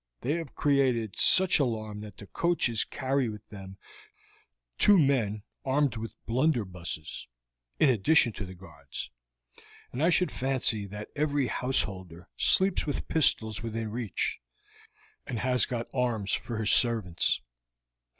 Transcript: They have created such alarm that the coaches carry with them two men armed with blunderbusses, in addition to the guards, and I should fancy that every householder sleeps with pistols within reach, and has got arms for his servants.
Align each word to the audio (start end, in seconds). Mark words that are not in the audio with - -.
They 0.21 0.31
have 0.31 0.55
created 0.55 1.15
such 1.19 1.59
alarm 1.59 1.99
that 2.01 2.17
the 2.17 2.25
coaches 2.25 2.83
carry 2.83 3.29
with 3.29 3.47
them 3.49 3.77
two 4.79 4.97
men 4.97 5.43
armed 5.63 5.95
with 5.95 6.15
blunderbusses, 6.25 7.27
in 7.79 7.87
addition 7.87 8.33
to 8.33 8.45
the 8.47 8.55
guards, 8.55 9.11
and 9.91 10.01
I 10.01 10.09
should 10.09 10.31
fancy 10.31 10.87
that 10.87 11.09
every 11.15 11.45
householder 11.45 12.27
sleeps 12.35 12.87
with 12.87 13.07
pistols 13.09 13.61
within 13.61 13.91
reach, 13.91 14.39
and 15.27 15.37
has 15.37 15.67
got 15.67 15.87
arms 15.93 16.33
for 16.33 16.57
his 16.57 16.71
servants. 16.71 17.39